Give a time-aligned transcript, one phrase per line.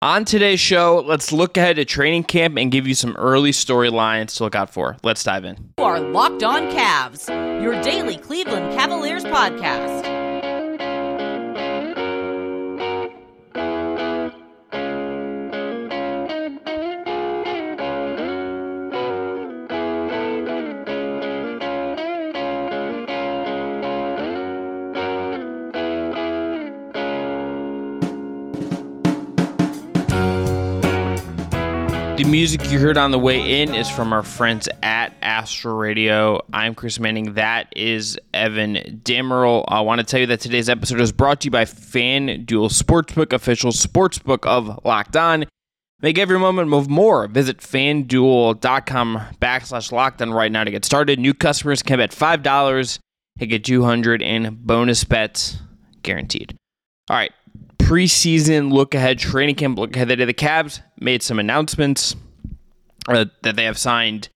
[0.00, 4.36] On today's show, let's look ahead to training camp and give you some early storylines
[4.36, 4.96] to look out for.
[5.02, 5.56] Let's dive in.
[5.76, 7.28] You are Locked On Cavs,
[7.60, 10.17] your daily Cleveland Cavaliers podcast.
[32.28, 36.44] Music you heard on the way in is from our friends at Astral Radio.
[36.52, 37.32] I'm Chris Manning.
[37.34, 39.64] That is Evan Dammarell.
[39.66, 43.32] I want to tell you that today's episode is brought to you by FanDuel Sportsbook,
[43.32, 45.46] official sportsbook of Locked On.
[46.02, 47.28] Make every moment move more.
[47.28, 51.18] Visit fanduel.com backslash locked on right now to get started.
[51.18, 52.98] New customers can bet $5
[53.40, 55.56] and get 200 in bonus bets
[56.02, 56.54] guaranteed.
[57.08, 57.32] All right,
[57.88, 60.08] preseason look ahead, training camp look ahead.
[60.08, 62.14] The Cavs made some announcements
[63.08, 64.28] uh, that they have signed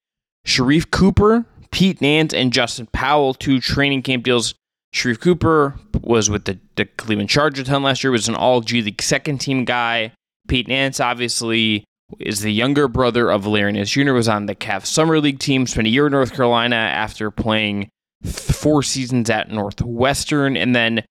[0.46, 4.54] Sharife Cooper, Pete Nance, and Justin Powell to training camp deals.
[4.94, 8.80] Sharife Cooper was with the, the Cleveland Chargers ton last year, was an all G
[8.80, 10.12] League second team guy.
[10.48, 11.84] Pete Nance obviously
[12.18, 15.86] is the younger brother of Nance Jr., was on the Cavs Summer League team, spent
[15.86, 17.90] a year in North Carolina after playing
[18.24, 21.04] four seasons at Northwestern, and then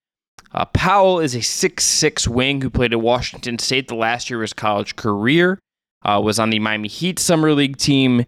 [0.54, 4.44] uh, Powell is a six-six wing who played at Washington State the last year of
[4.44, 5.60] his college career.
[6.04, 8.26] Uh, was on the Miami Heat Summer League team.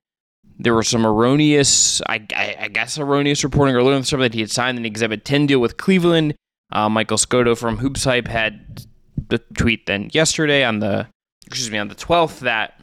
[0.60, 4.36] There were some erroneous, I, I, I guess, erroneous reporting earlier in the summer that
[4.36, 6.36] he had signed an Exhibit 10 deal with Cleveland.
[6.72, 8.86] Uh, Michael Scotto from Hoops Hype had
[9.30, 11.08] the tweet then yesterday on the,
[11.48, 12.80] excuse me, on the 12th that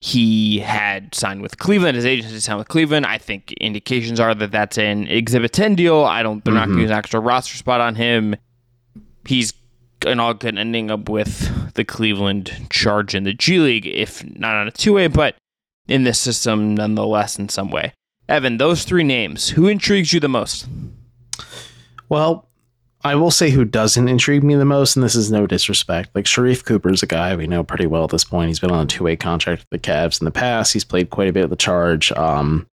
[0.00, 1.96] he had signed with Cleveland.
[1.96, 3.06] His agency signed with Cleveland.
[3.06, 6.04] I think indications are that that's an Exhibit 10 deal.
[6.04, 6.44] I don't.
[6.44, 6.60] They're mm-hmm.
[6.60, 8.36] not going to use an extra roster spot on him.
[9.26, 9.52] He's
[10.06, 14.54] an all good ending up with the Cleveland Charge in the G League, if not
[14.54, 15.36] on a two way, but
[15.88, 17.92] in this system nonetheless in some way.
[18.28, 20.66] Evan, those three names, who intrigues you the most?
[22.08, 22.48] Well,
[23.06, 26.10] I will say who doesn't intrigue me the most, and this is no disrespect.
[26.14, 28.48] Like Sharife Cooper is a guy we know pretty well at this point.
[28.48, 30.72] He's been on a two way contract with the Cavs in the past.
[30.72, 32.10] He's played quite a bit of the charge.
[32.12, 32.66] Um,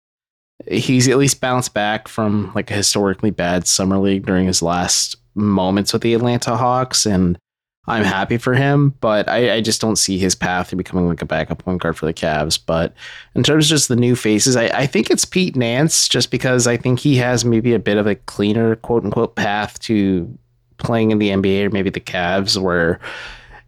[0.66, 5.16] he's at least bounced back from like a historically bad summer league during his last
[5.34, 7.38] moments with the Atlanta Hawks, and
[7.86, 11.20] I'm happy for him, but I, I, just don't see his path to becoming like
[11.20, 12.56] a backup point guard for the Cavs.
[12.64, 12.94] But
[13.34, 16.68] in terms of just the new faces, I, I think it's Pete Nance, just because
[16.68, 20.32] I think he has maybe a bit of a cleaner quote unquote path to
[20.78, 23.00] playing in the NBA or maybe the Cavs, where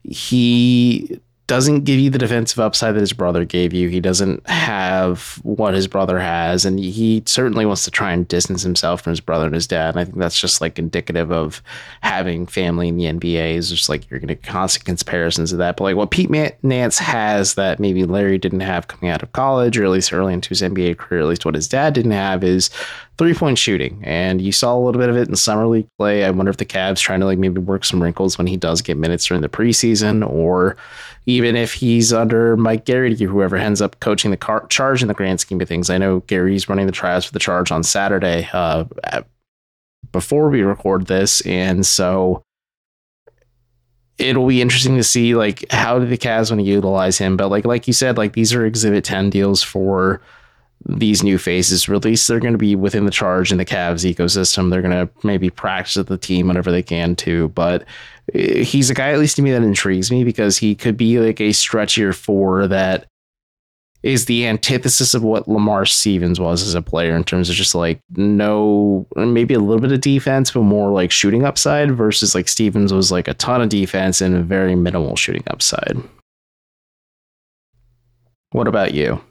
[0.05, 3.89] he doesn't give you the defensive upside that his brother gave you.
[3.89, 8.63] He doesn't have what his brother has, and he certainly wants to try and distance
[8.63, 9.91] himself from his brother and his dad.
[9.91, 11.63] And I think that's just like indicative of
[12.01, 13.57] having family in the NBA.
[13.57, 15.77] Is just like you're going to constant comparisons of that.
[15.77, 16.31] But like what Pete
[16.63, 20.33] Nance has that maybe Larry didn't have coming out of college, or at least early
[20.33, 22.71] into his NBA career, at least what his dad didn't have, is
[23.19, 24.01] three point shooting.
[24.05, 26.25] And you saw a little bit of it in summer league play.
[26.25, 28.83] I wonder if the Cavs trying to like maybe work some wrinkles when he does
[28.83, 30.77] get minutes during the preseason, or
[31.27, 35.15] even if he's under Mike Gerrity, whoever ends up coaching the car- charge in the
[35.15, 35.91] grand scheme of things.
[35.91, 38.85] I know Gary's running the trials for the charge on Saturday uh,
[40.13, 41.41] before we record this.
[41.43, 42.43] And so
[44.19, 47.37] it'll be interesting to see like how do the Cavs want to utilize him.
[47.37, 50.21] But like like you said, like these are exhibit 10 deals for
[50.87, 51.89] these new faces.
[51.89, 54.71] Release they're going to be within the charge in the Cavs ecosystem.
[54.71, 57.49] They're going to maybe practice with the team whenever they can too.
[57.49, 57.85] But
[58.35, 61.19] eh, he's a guy, at least to me, that intrigues me because he could be
[61.19, 63.07] like a stretchier four that
[64.03, 67.75] is the antithesis of what Lamar Stevens was as a player in terms of just
[67.75, 72.47] like no, maybe a little bit of defense, but more like shooting upside versus like
[72.47, 75.97] Stevens was like a ton of defense and a very minimal shooting upside.
[78.51, 79.23] What about you?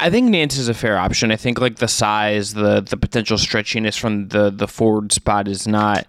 [0.00, 1.32] I think Nance is a fair option.
[1.32, 5.66] I think like the size, the the potential stretchiness from the the forward spot is
[5.66, 6.06] not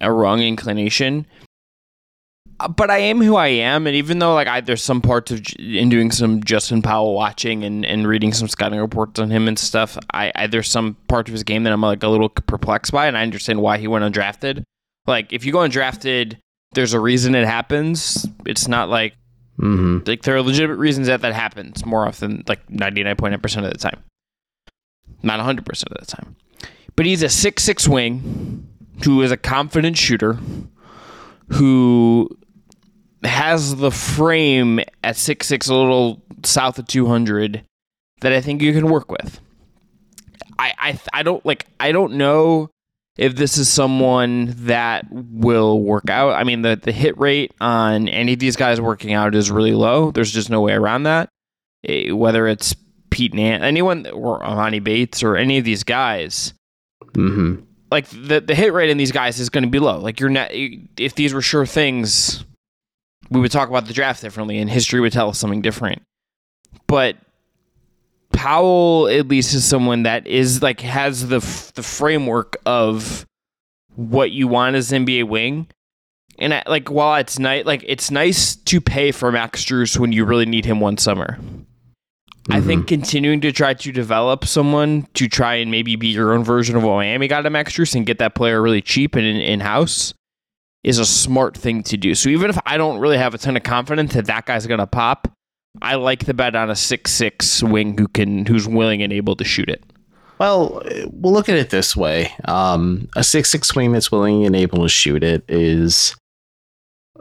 [0.00, 1.26] a wrong inclination.
[2.60, 5.32] Uh, but I am who I am, and even though like I, there's some parts
[5.32, 9.48] of in doing some Justin Powell watching and, and reading some scouting reports on him
[9.48, 12.28] and stuff, I, I there's some part of his game that I'm like a little
[12.28, 14.62] perplexed by, and I understand why he went undrafted.
[15.06, 16.36] Like if you go undrafted,
[16.74, 18.26] there's a reason it happens.
[18.46, 19.14] It's not like
[19.60, 19.98] Mm-hmm.
[20.06, 23.40] Like there are legitimate reasons that that happens more often, like ninety nine point nine
[23.40, 24.02] percent of the time,
[25.22, 26.36] not hundred percent of the time.
[26.96, 28.66] But he's a six six wing
[29.04, 30.38] who is a confident shooter
[31.48, 32.28] who
[33.22, 37.64] has the frame at six six, a little south of two hundred,
[38.20, 39.40] that I think you can work with.
[40.58, 42.70] I I I don't like I don't know
[43.16, 46.32] if this is someone that will work out.
[46.34, 49.74] I mean, the, the hit rate on any of these guys working out is really
[49.74, 50.10] low.
[50.10, 51.28] There's just no way around that.
[51.86, 52.74] Eh, whether it's
[53.10, 56.54] Pete Nance, anyone, or Emoni Bates, or any of these guys,
[57.14, 57.56] hmm
[57.92, 59.98] like the, the hit rate in these guys is going to be low.
[59.98, 62.42] Like you're not, if these were sure things,
[63.30, 66.00] we would talk about the draft differently and history would tell us something different.
[66.86, 67.16] But
[68.32, 73.26] Powell at least is someone that is like has the f- the framework of
[73.96, 75.68] what you want as an NBA wing.
[76.38, 80.12] And I, like while it's nice like it's nice to pay for Max Strus when
[80.12, 81.38] you really need him one summer.
[82.50, 82.88] I think mm-hmm.
[82.88, 86.82] continuing to try to develop someone to try and maybe be your own version of
[86.82, 89.60] what Miami got at Max Strus and get that player really cheap and in, in
[89.60, 90.12] house
[90.82, 92.14] is a smart thing to do.
[92.14, 94.80] So even if I don't really have a ton of confidence that that guy's going
[94.80, 95.32] to pop,
[95.80, 99.36] I like the bet on a six six wing who can who's willing and able
[99.36, 99.82] to shoot it.
[100.38, 100.82] Well,
[101.12, 104.82] we'll look at it this way: um, a six six wing that's willing and able
[104.82, 106.14] to shoot it is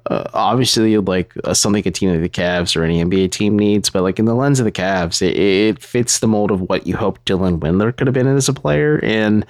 [0.10, 3.90] uh, obviously like uh, something a team like the Cavs or any NBA team needs.
[3.90, 6.88] But like in the lens of the Cavs, it, it fits the mold of what
[6.88, 9.46] you hope Dylan Windler could have been as a player, and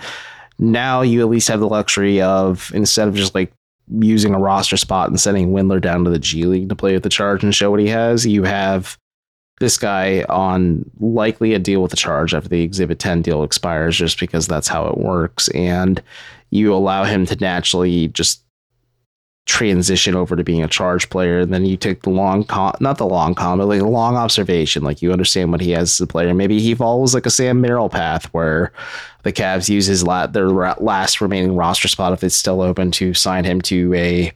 [0.59, 3.51] now you at least have the luxury of instead of just like
[3.99, 7.03] using a roster spot and sending Windler down to the G League to play with
[7.03, 8.97] the Charge and show what he has, you have
[9.59, 13.97] this guy on likely a deal with the Charge after the Exhibit 10 deal expires,
[13.97, 15.49] just because that's how it works.
[15.49, 16.01] And
[16.49, 18.43] you allow him to naturally just
[19.47, 22.97] transition over to being a charge player and then you take the long con not
[22.99, 26.01] the long con but like a long observation like you understand what he has as
[26.01, 28.71] a player maybe he follows like a sam merrill path where
[29.23, 33.13] the Cavs use his la- their last remaining roster spot if it's still open to
[33.13, 34.31] sign him to a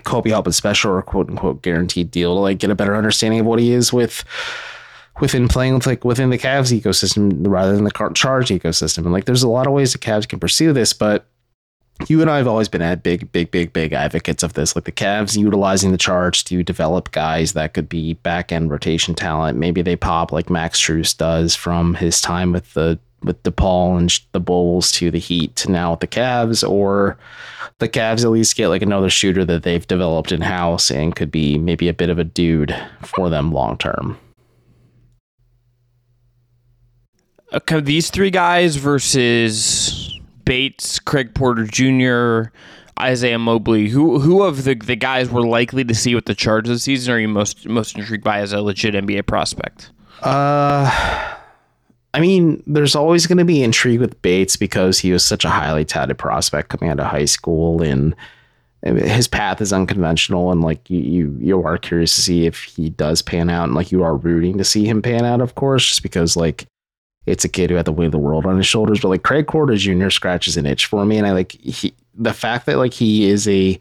[0.00, 3.46] Koby Altman special or quote unquote guaranteed deal to like get a better understanding of
[3.46, 4.24] what he is with
[5.20, 8.98] within playing with like within the Cavs ecosystem rather than the charge ecosystem.
[8.98, 11.26] And like there's a lot of ways the Cavs can pursue this, but
[12.08, 14.74] you and I have always been at big, big, big, big advocates of this.
[14.74, 19.14] Like the Cavs utilizing the charge to develop guys that could be back end rotation
[19.14, 19.58] talent.
[19.58, 24.20] Maybe they pop like Max Strus does from his time with the with DePaul and
[24.32, 27.16] the Bulls to the Heat to now with the Cavs, or
[27.78, 31.30] the Cavs at least get like another shooter that they've developed in house and could
[31.30, 34.18] be maybe a bit of a dude for them long term.
[37.52, 40.01] Okay, these three guys versus
[40.44, 42.50] Bates, Craig Porter Jr.,
[43.00, 43.88] Isaiah Mobley.
[43.88, 47.14] Who who of the, the guys we're likely to see with the Chargers this season
[47.14, 49.90] are you most most intrigued by as a legit NBA prospect?
[50.20, 51.32] Uh
[52.14, 55.50] I mean, there's always going to be intrigue with Bates because he was such a
[55.50, 58.14] highly touted prospect coming out of high school, and
[58.82, 60.52] his path is unconventional.
[60.52, 63.90] And like you, you are curious to see if he does pan out, and like
[63.90, 66.66] you are rooting to see him pan out, of course, just because like
[67.26, 69.00] it's a kid who had the weight of the world on his shoulders.
[69.00, 70.10] But like Craig Porter Jr.
[70.10, 73.48] scratches an itch for me, and I like he the fact that like he is
[73.48, 73.78] a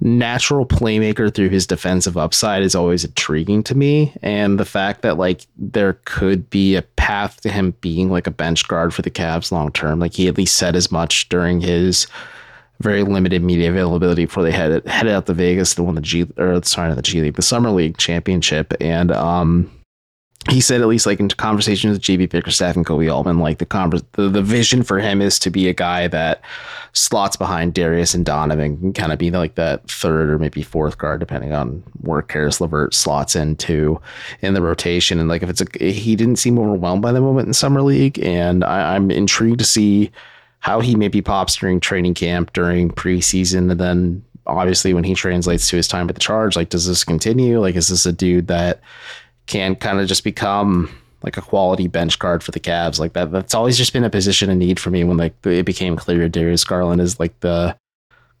[0.00, 4.12] natural playmaker through his defensive upside is always intriguing to me.
[4.20, 8.32] And the fact that like there could be a path to him being like a
[8.32, 11.60] bench guard for the Cavs long term, like he at least said as much during
[11.60, 12.06] his
[12.80, 16.26] very limited media availability before they headed headed out to Vegas to win the G
[16.36, 18.74] or sorry not the G League, the Summer League championship.
[18.80, 19.70] And um
[20.50, 23.66] he said at least like in conversations with JB Bickerstaff and Koby Altman, like the,
[23.66, 26.42] conver- the the vision for him is to be a guy that
[26.92, 30.98] slots behind Darius and Donovan and kind of be like that third or maybe fourth
[30.98, 34.00] guard, depending on where Caris LeVert slots into
[34.40, 35.20] in the rotation.
[35.20, 38.18] And like if it's a he didn't seem overwhelmed by the moment in summer league,
[38.18, 40.10] and I, I'm intrigued to see
[40.58, 45.68] how he maybe pops during training camp during preseason, and then obviously when he translates
[45.68, 47.60] to his time at the charge, like does this continue?
[47.60, 48.80] Like is this a dude that
[49.52, 50.88] can kind of just become
[51.22, 52.98] like a quality bench guard for the Cavs.
[52.98, 55.66] Like that, that's always just been a position of need for me when like it
[55.66, 57.76] became clear Darius Garland is like the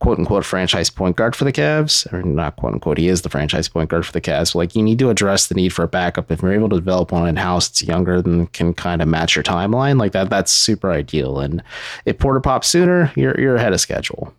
[0.00, 3.28] quote unquote franchise point guard for the Cavs, or not quote unquote, he is the
[3.28, 4.54] franchise point guard for the Cavs.
[4.54, 6.30] But like you need to address the need for a backup.
[6.30, 9.36] If you're able to develop one in house, it's younger than can kind of match
[9.36, 10.00] your timeline.
[10.00, 11.40] Like that, that's super ideal.
[11.40, 11.62] And
[12.06, 14.34] if Porter pops sooner, you're you're ahead of schedule.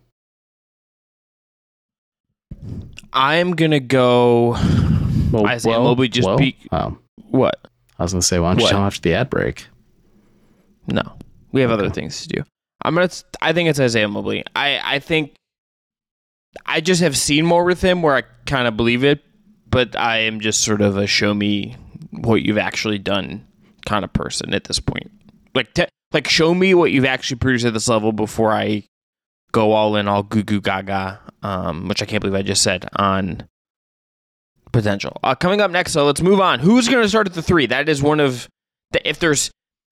[3.14, 4.56] I'm gonna go.
[5.30, 7.58] Well, Isaiah well, Mobley just well, beat oh, um, what?
[7.98, 8.70] I was gonna say, why don't you What?
[8.70, 9.66] tell him after the ad break?
[10.86, 11.16] No,
[11.52, 12.42] we have other things to do.
[12.82, 13.08] I'm gonna.
[13.40, 14.44] I think it's Isaiah Mobley.
[14.54, 15.34] I I think
[16.66, 19.22] I just have seen more with him where I kind of believe it,
[19.68, 21.76] but I am just sort of a show me
[22.10, 23.46] what you've actually done
[23.86, 25.10] kind of person at this point.
[25.54, 28.84] Like te- like show me what you've actually produced at this level before I
[29.54, 32.86] go all in, all goo goo gaga, um, which I can't believe I just said
[32.96, 33.48] on
[34.72, 35.16] potential.
[35.22, 36.58] Uh, coming up next, so let's move on.
[36.58, 37.66] Who's going to start at the three?
[37.66, 38.48] That is one of
[38.90, 39.50] the if there's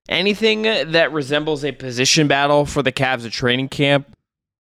[0.09, 4.15] anything that resembles a position battle for the Cavs at training camp,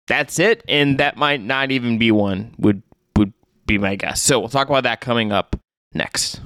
[0.07, 2.55] that's it, and that might not even be one.
[2.57, 2.81] Would
[3.15, 3.33] would
[3.67, 4.21] be my guess.
[4.21, 5.55] So we'll talk about that coming up
[5.93, 6.41] next.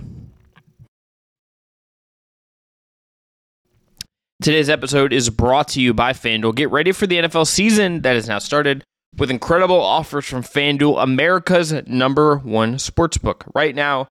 [4.41, 6.55] Today's episode is brought to you by FanDuel.
[6.55, 8.83] Get ready for the NFL season that has now started
[9.15, 13.43] with incredible offers from FanDuel, America's number one sportsbook.
[13.53, 14.07] Right now,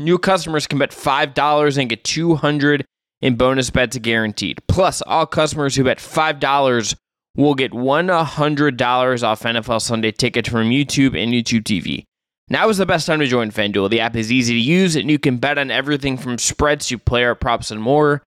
[0.00, 2.84] new customers can bet $5 and get 200
[3.20, 4.58] in bonus bets guaranteed.
[4.66, 6.96] Plus, all customers who bet $5
[7.36, 12.02] will get $100 off NFL Sunday tickets from YouTube and YouTube TV.
[12.48, 13.90] Now is the best time to join FanDuel.
[13.90, 16.98] The app is easy to use and you can bet on everything from spreads to
[16.98, 18.24] player props and more.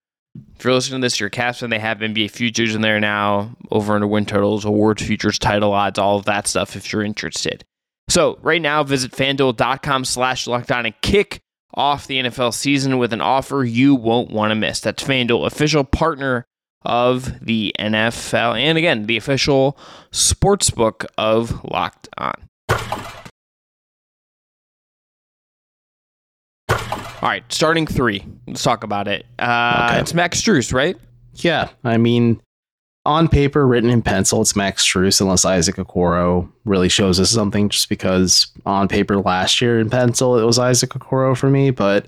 [0.56, 1.70] If you're listening to this, you're captain.
[1.70, 5.98] They have NBA futures in there now, over under win totals, awards futures, title odds,
[5.98, 7.64] all of that stuff if you're interested.
[8.08, 11.40] So right now, visit fanduel.com slash lockdown and kick
[11.74, 14.80] off the NFL season with an offer you won't want to miss.
[14.80, 16.46] That's FanDuel, official partner
[16.82, 19.78] of the NFL, and again, the official
[20.12, 23.13] sportsbook of Locked On.
[27.24, 28.22] All right, starting three.
[28.46, 29.24] Let's talk about it.
[29.38, 30.00] Uh, Okay.
[30.00, 30.94] It's Max Strus, right?
[31.36, 32.38] Yeah, I mean,
[33.06, 37.70] on paper, written in pencil, it's Max Strus, unless Isaac Okoro really shows us something.
[37.70, 42.06] Just because on paper last year in pencil, it was Isaac Okoro for me, but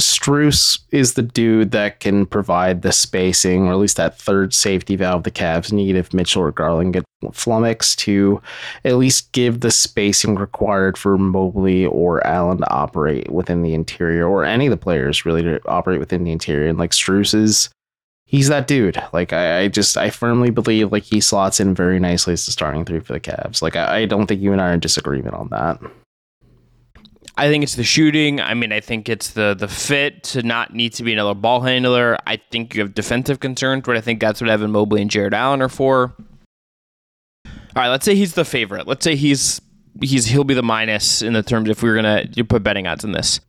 [0.00, 4.96] Strus is the dude that can provide the spacing, or at least that third safety
[4.96, 8.42] valve the Cavs need if Mitchell or Garland get flummoxed to
[8.84, 14.26] at least give the spacing required for Mobley or Allen to operate within the interior,
[14.26, 16.68] or any of the players really to operate within the interior.
[16.68, 17.70] And like Strus is
[18.26, 19.00] he's that dude.
[19.12, 22.52] Like I, I just I firmly believe like he slots in very nicely as the
[22.52, 23.62] starting three for the Cavs.
[23.62, 25.80] Like I, I don't think you and I are in disagreement on that.
[27.36, 28.40] I think it's the shooting.
[28.40, 31.60] I mean, I think it's the the fit to not need to be another ball
[31.62, 32.16] handler.
[32.26, 35.34] I think you have defensive concerns, but I think that's what Evan Mobley and Jarrett
[35.34, 36.14] Allen are for.
[37.46, 38.86] All right, let's say he's the favorite.
[38.86, 39.60] Let's say he's
[40.00, 42.86] he's he'll be the minus in the terms if we are gonna you put betting
[42.86, 43.40] odds on this.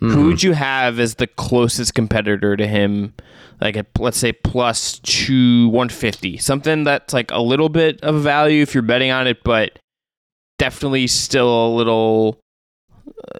[0.00, 0.12] Mhm.
[0.14, 3.12] Who would you have as the closest competitor to him?
[3.60, 8.22] Like a, let's say plus two one fifty, something that's like a little bit of
[8.22, 9.78] value if you're betting on it, but
[10.58, 12.38] definitely still a little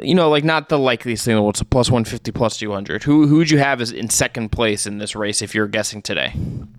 [0.00, 1.36] you know, like not the likeliest thing.
[1.48, 3.02] It's a plus one fifty, plus two hundred.
[3.02, 6.02] Who who would you have as in second place in this race if you're guessing
[6.02, 6.32] today?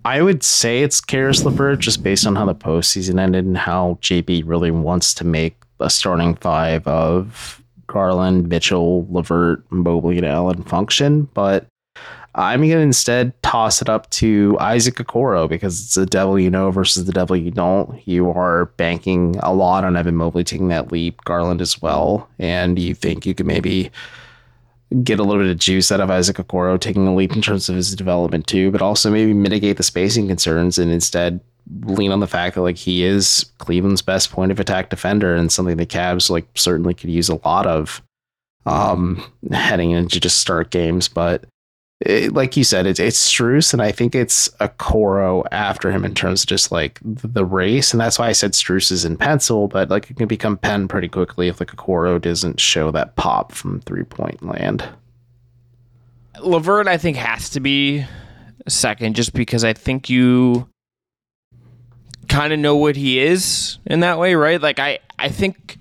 [0.04, 3.98] I would say it's Caris LeVert just based on how the postseason ended and how
[4.02, 10.62] JB really wants to make a starting five of Garland, Mitchell, Levert, Mobley, and Allen
[10.64, 11.28] function.
[11.34, 11.66] But
[12.36, 16.50] I'm going to instead toss it up to Isaac Okoro because it's the devil you
[16.50, 18.06] know versus the devil you don't.
[18.08, 22.28] You are banking a lot on Evan Mobley taking that leap, Garland as well.
[22.38, 23.90] And you think you could maybe
[25.02, 27.68] get a little bit of juice out of Isaac Okoro taking a leap in terms
[27.68, 31.40] of his development too, but also maybe mitigate the spacing concerns and instead
[31.82, 35.50] lean on the fact that like he is Cleveland's best point of attack defender and
[35.50, 38.02] something the Cavs like certainly could use a lot of
[38.66, 39.22] um
[39.52, 41.08] heading into just start games.
[41.08, 41.44] But
[42.00, 46.14] it, like you said, it's it's Strus, and I think it's Okoro after him in
[46.14, 49.68] terms of just like the, race, and that's why I said Strus is in pencil,
[49.68, 53.52] but like it can become pen pretty quickly if like Okoro doesn't show that pop
[53.52, 54.86] from three point land.
[56.40, 58.04] LeVert, I think, has to be
[58.68, 60.68] second just because I think you
[62.28, 64.60] kind of know what he is in that way, right?
[64.60, 65.78] Like I, I think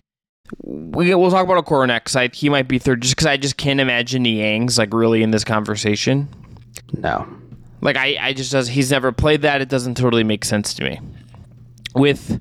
[0.62, 2.15] we we'll talk about Okoro next.
[2.15, 5.31] I, he might be third just because I just can't imagine Niang's like really in
[5.31, 6.27] this conversation.
[6.93, 7.27] No.
[7.81, 9.62] Like I, I just does he's never played that.
[9.62, 11.00] It doesn't totally make sense to me.
[11.95, 12.39] With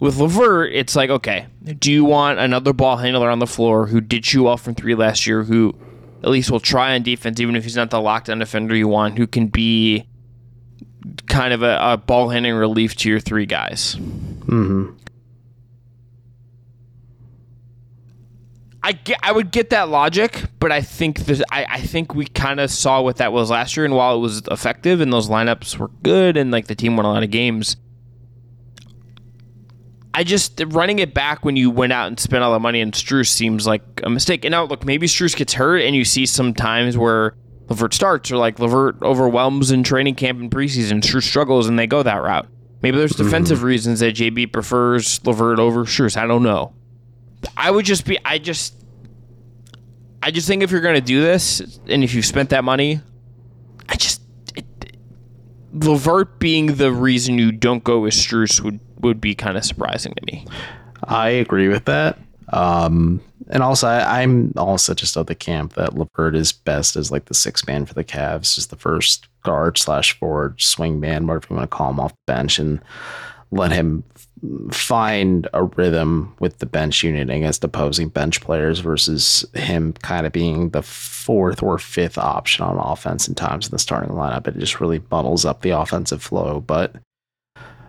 [0.00, 1.46] with Levert, it's like okay,
[1.78, 4.94] do you want another ball handler on the floor who did shoot well from three
[4.94, 5.74] last year, who
[6.22, 9.18] at least will try on defense, even if he's not the lockdown defender you want,
[9.18, 10.06] who can be
[11.26, 13.94] kind of a, a ball handling relief to your three guys.
[13.94, 14.90] hmm
[18.88, 21.20] I get, I would get that logic, but I think
[21.52, 24.20] I, I think we kind of saw what that was last year, and while it
[24.20, 27.30] was effective and those lineups were good, and like the team won a lot of
[27.30, 27.76] games,
[30.14, 32.92] I just running it back when you went out and spent all the money on
[32.92, 34.46] Strus seems like a mistake.
[34.46, 37.34] And now look, maybe Strus gets hurt, and you see some times where
[37.68, 41.86] Levert starts or like Levert overwhelms in training camp and preseason, Strus struggles, and they
[41.86, 42.48] go that route.
[42.80, 43.66] Maybe there's defensive mm-hmm.
[43.66, 46.16] reasons that JB prefers Levert over Strus.
[46.16, 46.72] I don't know.
[47.56, 48.18] I would just be.
[48.24, 48.74] I just.
[50.22, 53.00] I just think if you're to do this, and if you've spent that money,
[53.88, 54.22] I just.
[54.56, 54.96] It,
[55.72, 60.14] Levert being the reason you don't go with Strus would would be kind of surprising
[60.14, 60.46] to me.
[61.04, 62.18] I agree with that.
[62.52, 67.10] Um, and also, I, I'm also just of the camp that LeVert is best as
[67.10, 71.26] like the six man for the Cavs, just the first guard slash forward swing man,
[71.26, 72.80] whatever you want to call him off the bench, and
[73.50, 74.04] let him
[74.70, 80.32] find a rhythm with the bench unit against opposing bench players versus him kind of
[80.32, 84.46] being the fourth or fifth option on offense in times in the starting lineup.
[84.46, 86.60] It just really muddles up the offensive flow.
[86.60, 86.94] But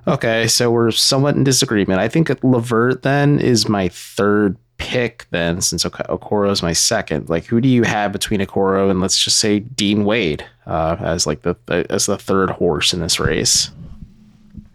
[0.07, 1.99] okay, so we're somewhat in disagreement.
[1.99, 7.29] I think LeVert then is my third pick then since Okoro is my second.
[7.29, 11.27] Like, who do you have between Okoro and let's just say Dean Wade uh, as
[11.27, 11.55] like the
[11.89, 13.71] as the third horse in this race?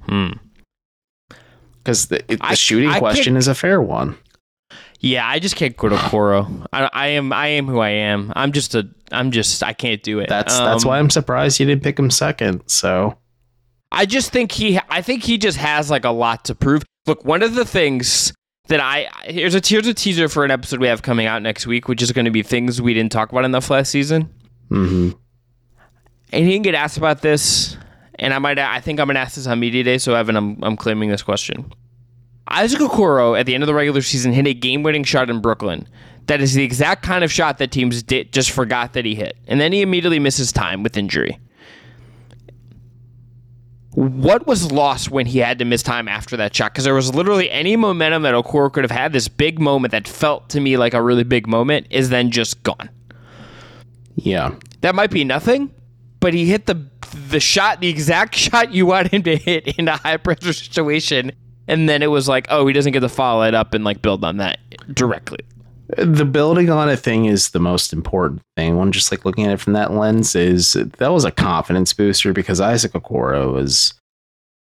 [0.07, 0.33] Hmm.
[1.85, 4.17] Because the, the I, shooting I question is a fair one.
[5.01, 6.67] Yeah, I just can't go to Okoro.
[6.73, 8.33] I, I, am I am who I am.
[8.35, 10.31] I'm just a I'm just I can't do it.
[10.31, 12.63] That's um, that's why I'm surprised you didn't pick him second.
[12.69, 13.19] So
[13.93, 16.85] I just think he I think he just has like a lot to prove.
[17.07, 18.33] Look, one of the things
[18.69, 21.67] that I here's a here's a teaser for an episode we have coming out next
[21.67, 24.33] week, which is going to be things we didn't talk about enough last season.
[24.71, 25.11] Mm-hmm.
[26.33, 27.77] And he didn't get asked about this,
[28.19, 29.99] and I might I think I'm gonna ask this on media day.
[29.99, 31.73] So Evan, I'm I'm claiming this question.
[32.49, 35.89] Isaac Okoro at the end of the regular season hit a game-winning shot in Brooklyn.
[36.27, 39.37] That is the exact kind of shot that teams did, just forgot that he hit,
[39.47, 41.39] and then he immediately misses time with injury
[43.95, 46.73] what was lost when he had to miss time after that shot?
[46.73, 49.13] Because there was literally any momentum that Okoro could have had.
[49.13, 52.63] This big moment that felt to me like a really big moment is then just
[52.65, 52.91] gone.
[54.17, 55.73] Yeah, that might be nothing,
[56.21, 56.75] but he hit the
[57.29, 61.33] the shot, the exact shot you want him to hit in a high pressure situation,
[61.67, 64.03] and then it was like, oh, he doesn't get to follow it up and like
[64.03, 64.59] build on that
[64.93, 65.39] directly.
[65.99, 68.77] The building on a thing is the most important thing.
[68.77, 72.33] One just like looking at it from that lens is that was a confidence booster
[72.33, 73.93] because Isaac Okoro was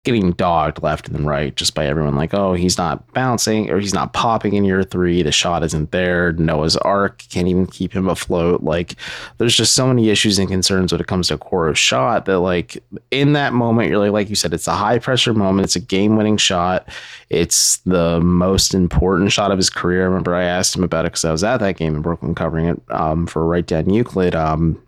[0.03, 3.93] getting dogged left and right just by everyone like oh he's not bouncing or he's
[3.93, 5.21] not popping in year three.
[5.21, 6.31] The shot isn't there.
[6.33, 8.63] Noah's arc can't even keep him afloat.
[8.63, 8.95] Like
[9.37, 12.83] there's just so many issues and concerns when it comes to Okoro's shot that like
[13.11, 15.65] in that moment you're like like you said it's a high pressure moment.
[15.65, 16.89] It's a game winning shot.
[17.29, 20.01] It's the most important shot of his career.
[20.01, 22.35] I remember i asked him about it because i was at that game in brooklyn
[22.35, 24.81] covering it um, for right down euclid um,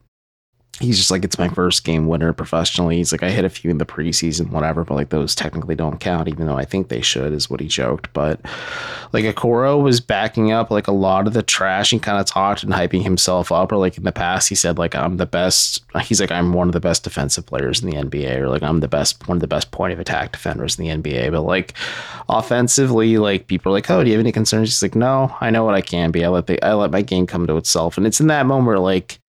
[0.83, 2.97] he's just like it's my first game winner professionally.
[2.97, 5.99] He's like I hit a few in the preseason, whatever, but like those technically don't
[5.99, 8.11] count, even though I think they should, is what he joked.
[8.13, 8.41] But
[9.13, 12.63] like Okoro was backing up like a lot of the trash and kind of talked
[12.63, 13.71] and hyping himself up.
[13.71, 15.83] Or like in the past, he said like I'm the best.
[16.03, 18.79] He's like I'm one of the best defensive players in the NBA, or like I'm
[18.79, 21.31] the best one of the best point of attack defenders in the NBA.
[21.31, 21.73] But like
[22.29, 24.69] offensively, like people are like, oh, do you have any concerns?
[24.69, 26.25] He's like, no, I know what I can be.
[26.25, 28.67] I let the I let my game come to itself, and it's in that moment
[28.67, 29.19] where like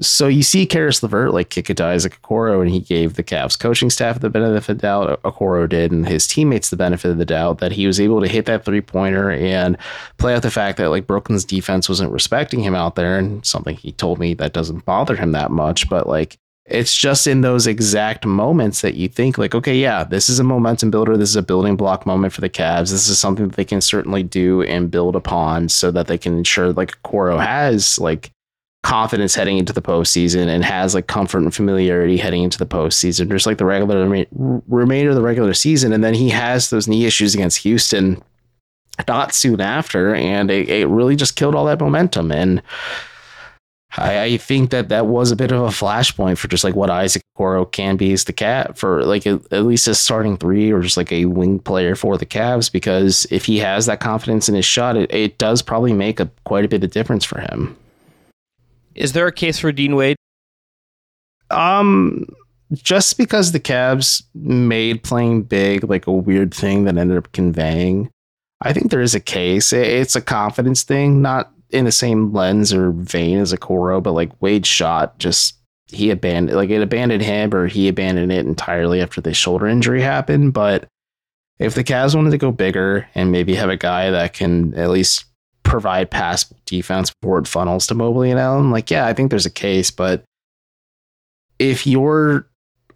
[0.00, 3.22] so you see Caris LeVert like kick it to Isaac Okoro, and he gave the
[3.22, 5.22] Cavs coaching staff the benefit of the doubt.
[5.22, 8.28] Okoro did, and his teammates the benefit of the doubt that he was able to
[8.28, 9.76] hit that three pointer and
[10.18, 13.76] play out the fact that like Brooklyn's defense wasn't respecting him out there, and something
[13.76, 17.66] he told me that doesn't bother him that much, but like it's just in those
[17.66, 21.36] exact moments that you think like okay yeah this is a momentum builder this is
[21.36, 24.62] a building block moment for the Cavs this is something that they can certainly do
[24.62, 28.30] and build upon so that they can ensure like Okoro has like
[28.82, 33.30] confidence heading into the postseason and has like comfort and familiarity heading into the postseason,
[33.30, 34.26] just like the regular
[34.66, 35.92] remainder of the regular season.
[35.92, 38.22] And then he has those knee issues against Houston
[39.08, 42.30] not soon after, and it, it really just killed all that momentum.
[42.32, 42.62] And
[43.96, 46.90] I, I, think that that was a bit of a flashpoint for just like what
[46.90, 50.70] Isaac Okoro can be as the cat for like a, at least a starting three
[50.70, 52.70] or just like a wing player for the Cavs.
[52.70, 56.30] Because if he has that confidence in his shot, it, it does probably make a
[56.44, 57.76] quite a bit of difference for him.
[58.94, 60.16] Is there a case for Dean Wade?
[61.50, 62.26] Um,
[62.72, 68.10] just because the Cavs made playing big like a weird thing that ended up conveying,
[68.60, 69.72] I think there is a case.
[69.72, 74.40] It's a confidence thing, not in the same lens or vein as Okoro, but like
[74.40, 75.56] Wade's shot just
[75.88, 80.00] he abandoned like it abandoned him or he abandoned it entirely after the shoulder injury
[80.00, 80.54] happened.
[80.54, 80.86] But
[81.58, 84.90] if the Cavs wanted to go bigger and maybe have a guy that can at
[84.90, 85.26] least
[85.62, 88.70] provide pass defense board funnels to Mobley and Allen.
[88.70, 90.24] Like, yeah, I think there's a case, but
[91.58, 92.46] if you're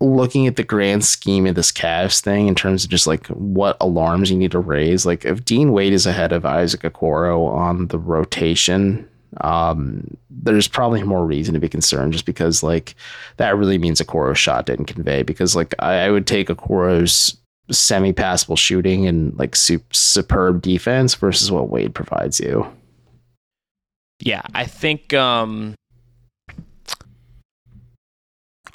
[0.01, 3.77] looking at the grand scheme of this Cavs thing in terms of just like what
[3.81, 7.89] alarms you need to raise, like if Dean Wade is ahead of Isaac Okoro on
[7.89, 9.09] the rotation,
[9.41, 12.95] um, there's probably more reason to be concerned just because like
[13.37, 17.37] that really means Okoro's shot didn't convey because like I, I would take Okoro's
[17.71, 22.71] semi passable shooting and like superb defense versus what Wade provides you.
[24.21, 25.75] Yeah, I think um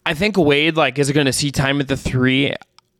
[0.05, 2.55] I think Wade like is going to see time at the 3.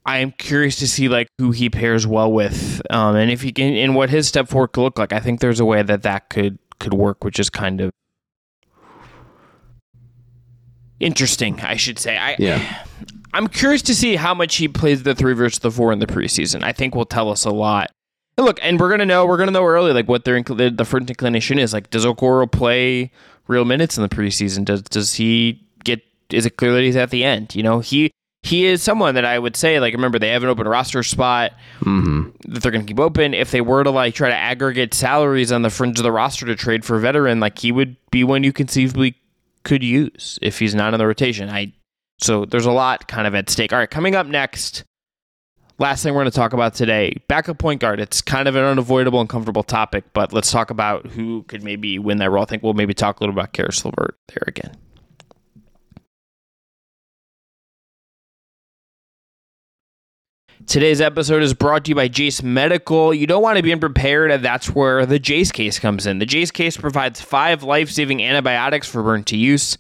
[0.06, 3.51] I am curious to see like who he pairs well with, um, and if he
[3.51, 5.13] can, and what his step forward could look like.
[5.13, 7.91] I think there's a way that that could could work, which is kind of
[10.99, 12.17] interesting, I should say.
[12.17, 12.86] I Yeah.
[13.34, 16.08] I'm curious to see how much he plays the three versus the four in the
[16.08, 16.63] preseason.
[16.63, 17.91] I think will tell us a lot.
[18.38, 20.86] And look, and we're gonna know we're gonna know early like what their incl- the
[20.86, 21.74] first inclination is.
[21.74, 23.12] Like, does Okoro play
[23.48, 24.65] real minutes in the preseason?
[24.65, 26.02] Does does he get?
[26.30, 27.56] Is it clear that he's at the end?
[27.56, 28.12] You know, he
[28.44, 31.52] he is someone that I would say like remember they have an open roster spot
[31.80, 33.34] hmm that they're gonna keep open.
[33.34, 36.46] If they were to like try to aggregate salaries on the fringe of the roster
[36.46, 39.15] to trade for a veteran, like he would be one you conceivably
[39.63, 41.50] could use if he's not in the rotation.
[41.50, 41.74] I
[42.21, 43.73] so there's a lot kind of at stake.
[43.73, 44.84] All right, coming up next,
[45.79, 47.99] last thing we're going to talk about today, backup point guard.
[47.99, 51.99] It's kind of an unavoidable and comfortable topic, but let's talk about who could maybe
[51.99, 52.43] win that role.
[52.43, 54.77] I think we'll maybe talk a little about Caris LeVert there again.
[60.67, 63.15] Today's episode is brought to you by Jase Medical.
[63.15, 66.19] You don't want to be unprepared, and that's where the Jase case comes in.
[66.19, 69.77] The Jase case provides five life saving antibiotics for burn to use.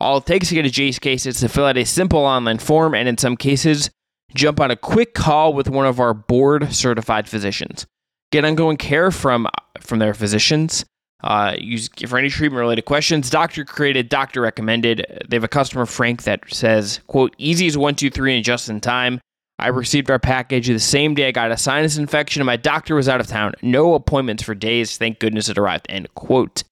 [0.00, 2.58] All it takes to get a Jase case is to fill out a simple online
[2.58, 3.90] form, and in some cases,
[4.34, 7.86] jump on a quick call with one of our board certified physicians.
[8.32, 9.46] Get ongoing care from
[9.80, 10.84] from their physicians.
[11.22, 13.30] Uh, use for any treatment related questions.
[13.30, 15.06] Doctor created, doctor recommended.
[15.26, 18.68] They have a customer Frank that says, "quote Easy as one, two, three, and just
[18.68, 19.20] in time."
[19.58, 22.96] I received our package the same day I got a sinus infection and my doctor
[22.96, 23.54] was out of town.
[23.62, 24.98] No appointments for days.
[24.98, 25.86] Thank goodness it arrived.
[25.88, 26.64] End quote.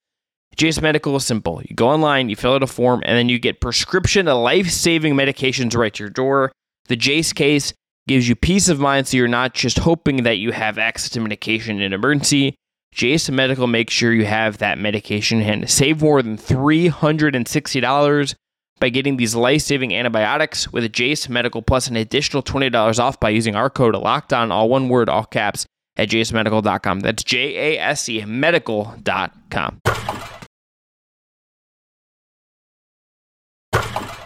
[0.55, 1.61] Jase Medical is simple.
[1.67, 4.69] You go online, you fill out a form, and then you get prescription and life
[4.69, 6.51] saving medications right to your door.
[6.87, 7.73] The Jase case
[8.07, 11.21] gives you peace of mind so you're not just hoping that you have access to
[11.21, 12.55] medication in an emergency.
[12.93, 15.69] Jase Medical makes sure you have that medication in hand.
[15.69, 18.35] Save more than $360
[18.79, 23.55] by getting these life-saving antibiotics with Jase Medical plus an additional $20 off by using
[23.55, 26.99] our code locked on all one word all caps at jasemedical.com.
[26.99, 29.79] That's J A S E medical.com.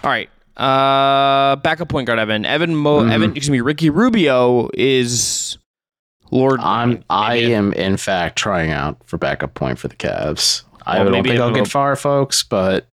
[0.08, 0.30] All right.
[0.56, 2.46] Uh backup point guard Evan.
[2.46, 3.12] Evan Mo Mhm.
[3.12, 5.58] Evan excuse me, Ricky Rubio is
[6.32, 10.63] Lord I'm I am in fact trying out for backup point for the Cavs.
[10.86, 12.88] I don't maybe think I'll get far, folks, but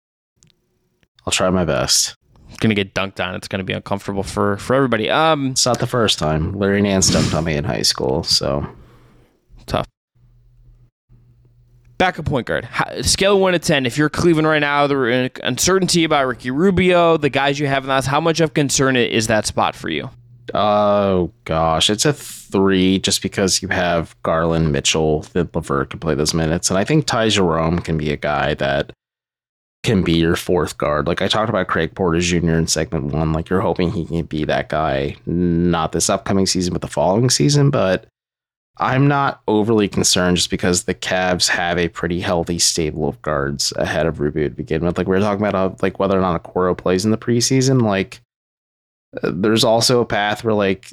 [1.27, 2.14] I'll try my best.
[2.61, 3.35] gonna get dunked on.
[3.35, 5.11] It's gonna be uncomfortable for for everybody.
[5.11, 6.53] Um It's not the first time.
[6.53, 8.64] Larry Nance dumped on me in high school, so
[9.66, 9.87] tough.
[12.00, 12.66] Backup point guard.
[13.02, 13.84] Scale one to ten.
[13.84, 17.88] If you're Cleveland right now, the uncertainty about Ricky Rubio, the guys you have in
[17.88, 20.08] the house, how much of concern is that spot for you?
[20.54, 26.14] oh gosh, it's a three just because you have Garland, Mitchell, that Levert can play
[26.14, 28.92] those minutes, and I think Ty Jerome can be a guy that
[29.82, 31.06] can be your fourth guard.
[31.06, 32.54] Like I talked about Craig Porter Jr.
[32.54, 33.32] in segment one.
[33.32, 37.30] Like you're hoping he can be that guy, not this upcoming season, but the following
[37.30, 37.70] season.
[37.70, 38.06] But
[38.78, 43.72] I'm not overly concerned just because the Cavs have a pretty healthy stable of guards
[43.76, 44.96] ahead of Rubio to begin with.
[44.96, 47.83] Like we were talking about, uh, like whether or not Okoro plays in the preseason.
[47.83, 48.22] Like
[49.22, 50.92] uh, there's also a path where like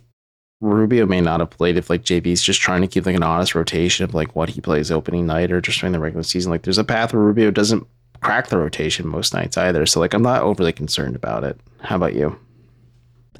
[0.60, 3.56] Rubio may not have played if like JB's just trying to keep like an honest
[3.56, 6.52] rotation of like what he plays opening night or just during the regular season.
[6.52, 7.88] Like there's a path where Rubio doesn't
[8.22, 9.86] crack the rotation most nights either.
[9.86, 11.60] So like I'm not overly concerned about it.
[11.82, 12.38] How about you?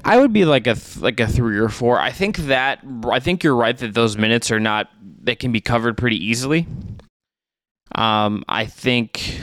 [0.04, 1.98] I would be like a th- like a three or four.
[1.98, 4.88] I think that I think you're right that those minutes are not
[5.22, 6.66] they can be covered pretty easily.
[7.94, 9.40] Um, I think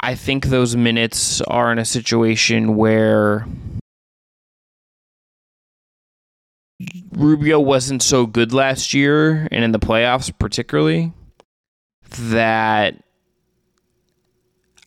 [0.00, 3.46] I think those minutes are in a situation where
[7.12, 11.12] Rubio wasn't so good last year and in the playoffs particularly
[12.18, 13.02] that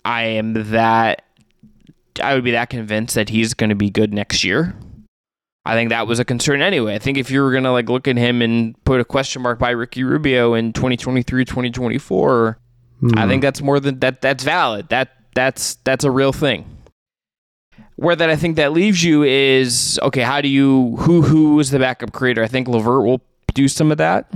[0.06, 1.24] I am that
[2.22, 4.76] I would be that convinced that he's going to be good next year.
[5.66, 6.96] I think that was a concern anyway.
[6.96, 9.42] I think if you were going to like look at him and put a question
[9.42, 12.58] mark by Ricky Rubio in 2023, 2024,
[13.16, 13.30] I hmm.
[13.30, 14.90] think that's more than that that's valid.
[14.90, 16.66] That that's that's a real thing.
[17.98, 21.72] Where that I think that leaves you is okay, how do you who who is
[21.72, 22.44] the backup creator?
[22.44, 23.22] I think Levert will
[23.54, 24.28] do some of that.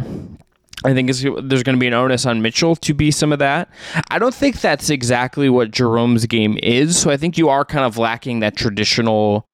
[0.86, 3.40] I think it's, there's going to be an onus on Mitchell to be some of
[3.40, 3.70] that.
[4.10, 6.98] I don't think that's exactly what Jerome's game is.
[6.98, 9.48] So I think you are kind of lacking that traditional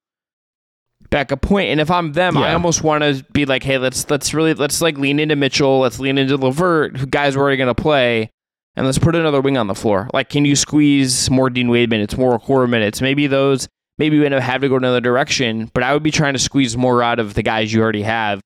[1.10, 1.70] backup point.
[1.70, 4.82] And if I'm them, I almost want to be like, hey, let's let's really let's
[4.82, 8.30] like lean into Mitchell, let's lean into Levert, who guys are already going to play,
[8.76, 10.10] and let's put another wing on the floor.
[10.14, 13.02] Like, can you squeeze more Dean Wade minutes, more core minutes?
[13.02, 13.68] Maybe those.
[13.98, 16.40] Maybe we end up having to go another direction, but I would be trying to
[16.40, 18.40] squeeze more out of the guys you already have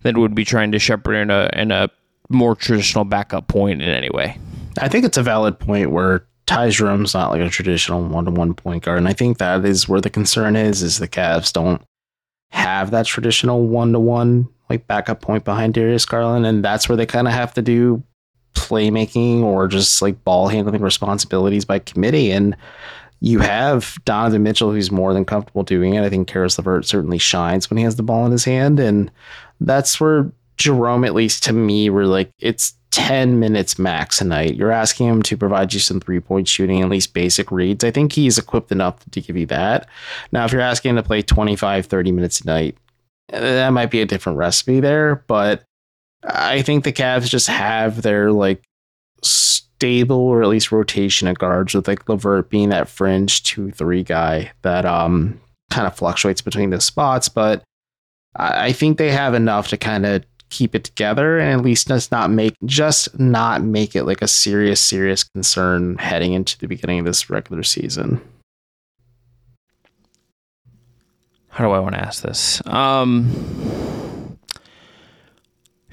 [0.00, 1.90] than would be trying to shepherd in a in a
[2.28, 4.38] more traditional backup point in any way.
[4.78, 8.30] I think it's a valid point where Ty Jerome's not like a traditional one to
[8.30, 8.98] one point guard.
[8.98, 11.82] And I think that is where the concern is, is the Cavs don't
[12.50, 16.96] have that traditional one to one like backup point behind Darius Garland, and that's where
[16.96, 18.02] they kind of have to do
[18.54, 22.32] playmaking or just like ball handling responsibilities by committee.
[22.32, 22.56] And
[23.20, 26.04] you have Donovan Mitchell, who's more than comfortable doing it.
[26.04, 29.10] I think Caris LeVert certainly shines when he has the ball in his hand, and
[29.60, 34.54] that's where Jerome, at least to me, were like it's 10 minutes max a night.
[34.54, 37.84] You're asking him to provide you some three point shooting, at least basic reads.
[37.84, 39.86] I think he's equipped enough to give you that.
[40.32, 42.78] Now, if you're asking him to play 25, 30 minutes a night,
[43.28, 45.22] that might be a different recipe there.
[45.26, 45.62] But
[46.24, 48.62] I think the Cavs just have their like
[49.22, 54.04] stable or at least rotation of guards with like LeVert being that fringe two, three
[54.04, 55.38] guy that um
[55.70, 57.28] kind of fluctuates between the spots.
[57.28, 57.62] But
[58.36, 62.12] I think they have enough to kind of keep it together and at least just
[62.12, 67.00] not make just not make it like a serious serious concern heading into the beginning
[67.00, 68.20] of this regular season
[71.48, 73.28] how do i want to ask this um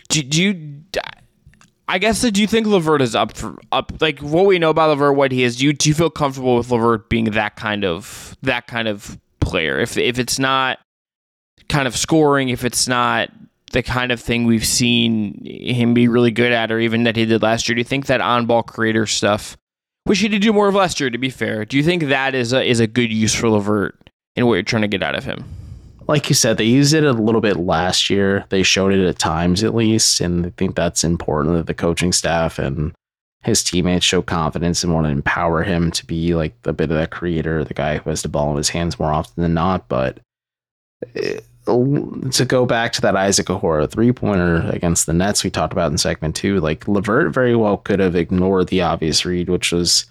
[0.10, 0.84] do, do you
[1.88, 4.90] I guess do you think LeVert is up for up like what we know about
[4.90, 5.58] LeVert what he is?
[5.58, 9.20] Do you do you feel comfortable with LeVert being that kind of that kind of
[9.42, 9.80] player?
[9.80, 10.80] If if it's not
[11.70, 13.30] kind of scoring, if it's not
[13.74, 17.26] the kind of thing we've seen him be really good at, or even that he
[17.26, 17.76] did last year?
[17.76, 19.58] Do you think that on ball creator stuff,
[20.06, 22.34] which he did do more of last year, to be fair, do you think that
[22.34, 25.16] is a, is a good use for LeVert in what you're trying to get out
[25.16, 25.44] of him?
[26.08, 28.46] Like you said, they used it a little bit last year.
[28.50, 32.12] They showed it at times at least, and I think that's important that the coaching
[32.12, 32.94] staff and
[33.44, 36.98] his teammates show confidence and want to empower him to be like a bit of
[36.98, 39.88] that creator, the guy who has the ball in his hands more often than not.
[39.88, 40.20] But
[41.14, 45.74] it, to go back to that Isaac Okoro three pointer against the Nets we talked
[45.74, 49.72] about in segment two, like LeVert very well could have ignored the obvious read, which
[49.72, 50.06] was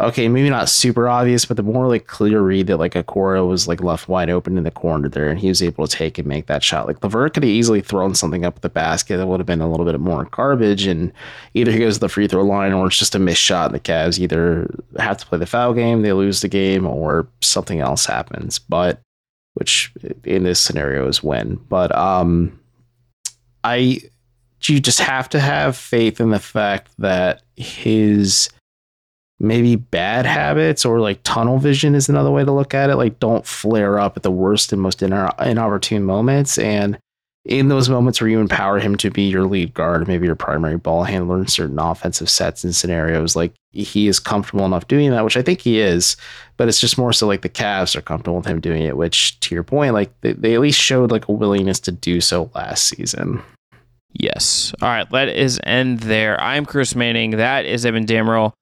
[0.00, 3.66] okay, maybe not super obvious, but the more like clear read that like Okoro was
[3.66, 6.28] like left wide open in the corner there, and he was able to take and
[6.28, 6.86] make that shot.
[6.86, 9.70] Like LeVert could have easily thrown something up the basket that would have been a
[9.70, 11.12] little bit more garbage, and
[11.54, 13.66] either he goes to the free throw line or it's just a missed shot.
[13.66, 17.26] And the Cavs either have to play the foul game, they lose the game, or
[17.40, 18.58] something else happens.
[18.58, 19.00] But
[19.58, 19.92] which
[20.24, 21.56] in this scenario is when.
[21.68, 22.58] But um,
[23.64, 24.00] I
[24.66, 28.48] you just have to have faith in the fact that his
[29.40, 32.96] maybe bad habits or like tunnel vision is another way to look at it.
[32.96, 36.98] Like don't flare up at the worst and most inopportune moments and
[37.48, 40.76] in those moments where you empower him to be your lead guard, maybe your primary
[40.76, 45.24] ball handler in certain offensive sets and scenarios, like he is comfortable enough doing that,
[45.24, 46.16] which I think he is.
[46.58, 49.40] But it's just more so like the Cavs are comfortable with him doing it, which
[49.40, 52.50] to your point, like they, they at least showed like a willingness to do so
[52.54, 53.42] last season.
[54.12, 54.74] Yes.
[54.82, 55.10] All right.
[55.10, 56.38] Let us end there.
[56.40, 57.32] I'm Chris Manning.
[57.32, 58.52] That is Evan Dammarell.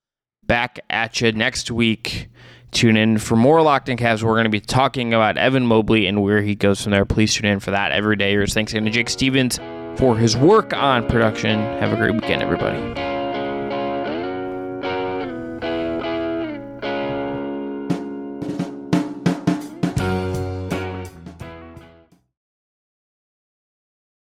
[0.45, 2.29] Back at you next week.
[2.77, 4.23] Tune in for more Locked On Cavs.
[4.23, 7.07] We're going to be talking about Evan Mobley and where he goes from there.
[7.07, 8.45] Please tune in for that every day.
[8.45, 9.59] Thanks again to Jake Stephens
[9.97, 11.59] for his work on production.
[11.59, 13.16] Have a great weekend, everybody.